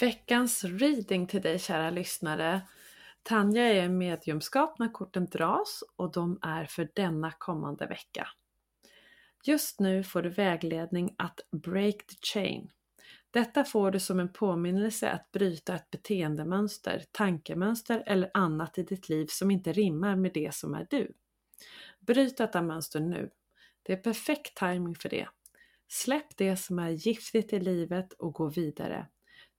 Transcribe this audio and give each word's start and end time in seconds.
Veckans 0.00 0.64
reading 0.64 1.26
till 1.26 1.42
dig 1.42 1.58
kära 1.58 1.90
lyssnare. 1.90 2.60
Tanja 3.22 3.62
är 3.62 3.88
mediumskap 3.88 4.78
när 4.78 4.92
korten 4.92 5.26
dras 5.26 5.84
och 5.96 6.12
de 6.12 6.38
är 6.42 6.64
för 6.64 6.88
denna 6.94 7.32
kommande 7.32 7.86
vecka. 7.86 8.28
Just 9.44 9.80
nu 9.80 10.04
får 10.04 10.22
du 10.22 10.28
vägledning 10.28 11.14
att 11.18 11.40
break 11.50 12.06
the 12.06 12.16
chain. 12.22 12.70
Detta 13.30 13.64
får 13.64 13.90
du 13.90 14.00
som 14.00 14.20
en 14.20 14.32
påminnelse 14.32 15.10
att 15.10 15.32
bryta 15.32 15.74
ett 15.74 15.90
beteendemönster, 15.90 17.04
tankemönster 17.10 18.02
eller 18.06 18.30
annat 18.34 18.78
i 18.78 18.82
ditt 18.82 19.08
liv 19.08 19.26
som 19.30 19.50
inte 19.50 19.72
rimmar 19.72 20.16
med 20.16 20.32
det 20.34 20.54
som 20.54 20.74
är 20.74 20.86
du. 20.90 21.12
Bryt 22.00 22.36
detta 22.36 22.62
mönster 22.62 23.00
nu. 23.00 23.30
Det 23.82 23.92
är 23.92 23.96
perfekt 23.96 24.56
timing 24.56 24.94
för 24.94 25.08
det. 25.08 25.28
Släpp 25.88 26.36
det 26.36 26.56
som 26.56 26.78
är 26.78 26.90
giftigt 26.90 27.52
i 27.52 27.60
livet 27.60 28.12
och 28.12 28.34
gå 28.34 28.48
vidare. 28.48 29.06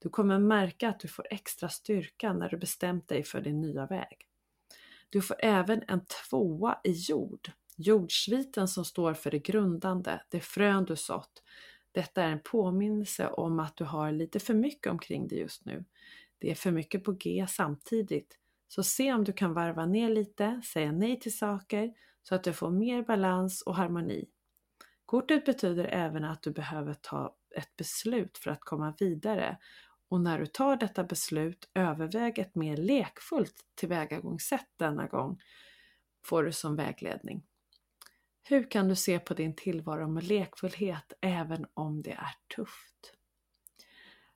Du 0.04 0.10
kommer 0.10 0.38
märka 0.38 0.88
att 0.88 1.00
du 1.00 1.08
får 1.08 1.26
extra 1.30 1.68
styrka 1.68 2.32
när 2.32 2.48
du 2.48 2.56
bestämt 2.56 3.08
dig 3.08 3.24
för 3.24 3.40
din 3.40 3.60
nya 3.60 3.86
väg. 3.86 4.26
Du 5.10 5.22
får 5.22 5.36
även 5.38 5.82
en 5.88 6.00
tvåa 6.06 6.80
i 6.84 6.90
jord. 6.90 7.50
Jordsviten 7.76 8.68
som 8.68 8.84
står 8.84 9.14
för 9.14 9.30
det 9.30 9.38
grundande, 9.38 10.22
det 10.28 10.40
frön 10.40 10.84
du 10.84 10.96
sått. 10.96 11.42
Detta 11.92 12.22
är 12.22 12.28
en 12.28 12.40
påminnelse 12.44 13.28
om 13.28 13.60
att 13.60 13.76
du 13.76 13.84
har 13.84 14.12
lite 14.12 14.40
för 14.40 14.54
mycket 14.54 14.92
omkring 14.92 15.28
dig 15.28 15.38
just 15.38 15.64
nu. 15.64 15.84
Det 16.38 16.50
är 16.50 16.54
för 16.54 16.70
mycket 16.70 17.04
på 17.04 17.12
G 17.12 17.46
samtidigt. 17.48 18.38
Så 18.68 18.82
se 18.82 19.12
om 19.12 19.24
du 19.24 19.32
kan 19.32 19.54
varva 19.54 19.86
ner 19.86 20.08
lite, 20.08 20.60
säga 20.72 20.92
nej 20.92 21.20
till 21.20 21.38
saker 21.38 21.92
så 22.22 22.34
att 22.34 22.44
du 22.44 22.52
får 22.52 22.70
mer 22.70 23.02
balans 23.02 23.62
och 23.62 23.76
harmoni. 23.76 24.28
Kortet 25.06 25.44
betyder 25.44 25.84
även 25.84 26.24
att 26.24 26.42
du 26.42 26.50
behöver 26.50 26.94
ta 26.94 27.36
ett 27.56 27.76
beslut 27.76 28.38
för 28.38 28.50
att 28.50 28.60
komma 28.60 28.94
vidare 28.98 29.58
och 30.08 30.20
när 30.20 30.38
du 30.38 30.46
tar 30.46 30.76
detta 30.76 31.04
beslut 31.04 31.68
överväg 31.74 32.38
ett 32.38 32.54
mer 32.54 32.76
lekfullt 32.76 33.64
tillvägagångssätt 33.74 34.68
denna 34.76 35.06
gång 35.06 35.40
får 36.26 36.42
du 36.42 36.52
som 36.52 36.76
vägledning. 36.76 37.42
Hur 38.42 38.70
kan 38.70 38.88
du 38.88 38.96
se 38.96 39.18
på 39.18 39.34
din 39.34 39.56
tillvaro 39.56 40.08
med 40.08 40.24
lekfullhet 40.24 41.12
även 41.20 41.66
om 41.74 42.02
det 42.02 42.12
är 42.12 42.34
tufft? 42.56 43.14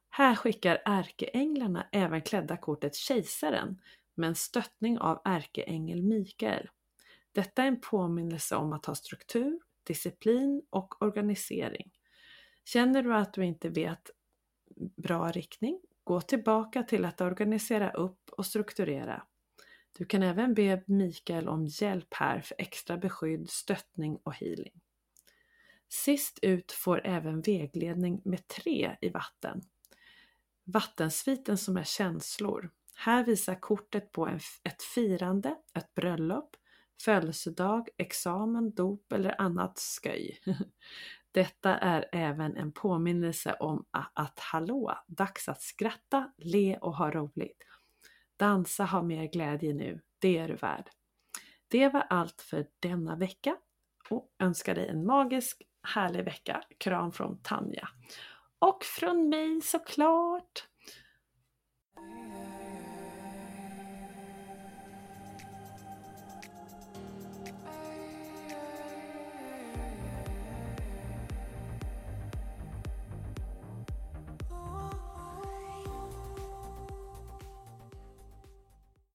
Här 0.08 0.34
skickar 0.34 0.83
ärkeänglarna 0.84 1.86
även 1.92 2.22
klädda 2.22 2.56
kortet 2.56 2.94
Kejsaren 2.94 3.80
med 4.14 4.28
en 4.28 4.34
stöttning 4.34 4.98
av 4.98 5.22
ärkeängel 5.24 6.02
Mikael. 6.02 6.69
Detta 7.33 7.62
är 7.62 7.66
en 7.66 7.80
påminnelse 7.80 8.56
om 8.56 8.72
att 8.72 8.86
ha 8.86 8.94
struktur, 8.94 9.61
disciplin 9.83 10.62
och 10.70 11.02
organisering. 11.02 11.91
Känner 12.64 13.02
du 13.02 13.14
att 13.14 13.33
du 13.33 13.44
inte 13.44 13.69
vet 13.69 14.11
bra 14.77 15.30
riktning, 15.30 15.80
gå 16.05 16.20
tillbaka 16.20 16.83
till 16.83 17.05
att 17.05 17.20
organisera 17.20 17.91
upp 17.91 18.30
och 18.30 18.47
strukturera. 18.47 19.22
Du 19.98 20.05
kan 20.05 20.22
även 20.22 20.55
be 20.55 20.83
Mikael 20.86 21.48
om 21.48 21.66
hjälp 21.66 22.14
här 22.14 22.41
för 22.41 22.56
extra 22.58 22.96
beskydd, 22.96 23.50
stöttning 23.50 24.19
och 24.22 24.34
healing. 24.34 24.80
Sist 25.89 26.39
ut 26.42 26.72
får 26.72 27.06
även 27.06 27.41
vägledning 27.41 28.20
med 28.24 28.48
tre 28.48 28.96
i 29.00 29.08
vatten. 29.08 29.61
Vattensviten 30.64 31.58
som 31.58 31.77
är 31.77 31.84
känslor. 31.84 32.70
Här 32.94 33.24
visar 33.24 33.55
kortet 33.55 34.12
på 34.12 34.27
en, 34.27 34.41
ett 34.64 34.83
firande, 34.83 35.56
ett 35.74 35.94
bröllop, 35.94 36.56
födelsedag, 37.05 37.89
examen, 37.96 38.70
dop 38.74 39.12
eller 39.12 39.40
annat 39.40 39.79
sköj. 39.79 40.40
Detta 41.38 41.78
är 41.78 42.08
även 42.12 42.56
en 42.56 42.72
påminnelse 42.72 43.56
om 43.60 43.84
att 44.12 44.38
hallå, 44.38 44.98
dags 45.06 45.48
att 45.48 45.62
skratta, 45.62 46.32
le 46.36 46.78
och 46.78 46.96
ha 46.96 47.10
roligt. 47.10 47.62
Dansa, 48.36 48.84
ha 48.84 49.02
mer 49.02 49.24
glädje 49.24 49.74
nu, 49.74 50.00
det 50.18 50.38
är 50.38 50.48
du 50.48 50.54
värd. 50.54 50.90
Det 51.68 51.88
var 51.88 52.06
allt 52.10 52.42
för 52.42 52.66
denna 52.80 53.16
vecka 53.16 53.56
och 54.10 54.34
önskar 54.38 54.74
dig 54.74 54.88
en 54.88 55.06
magisk, 55.06 55.62
härlig 55.82 56.24
vecka. 56.24 56.62
Kram 56.78 57.12
från 57.12 57.42
Tanja. 57.42 57.88
Och 58.58 58.84
från 58.84 59.28
mig 59.28 59.60
såklart! 59.60 60.68